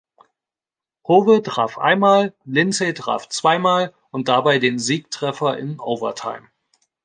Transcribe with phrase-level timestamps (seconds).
[1.07, 6.47] Howe traf einmal, Lindsay traf zweimal und dabei den Siegtreffer in Overtime.